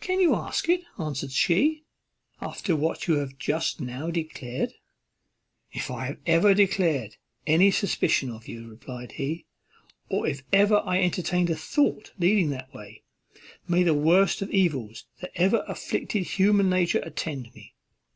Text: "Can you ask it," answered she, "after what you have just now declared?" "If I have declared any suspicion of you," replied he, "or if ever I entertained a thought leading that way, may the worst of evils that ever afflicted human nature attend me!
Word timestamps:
"Can 0.00 0.20
you 0.20 0.36
ask 0.36 0.68
it," 0.68 0.82
answered 0.96 1.32
she, 1.32 1.82
"after 2.40 2.76
what 2.76 3.08
you 3.08 3.14
have 3.14 3.36
just 3.36 3.80
now 3.80 4.12
declared?" 4.12 4.74
"If 5.72 5.90
I 5.90 6.16
have 6.24 6.56
declared 6.56 7.16
any 7.48 7.72
suspicion 7.72 8.30
of 8.30 8.46
you," 8.46 8.68
replied 8.70 9.10
he, 9.18 9.44
"or 10.08 10.24
if 10.28 10.44
ever 10.52 10.82
I 10.86 11.02
entertained 11.02 11.50
a 11.50 11.56
thought 11.56 12.12
leading 12.16 12.50
that 12.50 12.72
way, 12.72 13.02
may 13.66 13.82
the 13.82 13.92
worst 13.92 14.40
of 14.40 14.52
evils 14.52 15.06
that 15.20 15.32
ever 15.34 15.64
afflicted 15.66 16.22
human 16.22 16.70
nature 16.70 17.00
attend 17.00 17.52
me! 17.52 17.74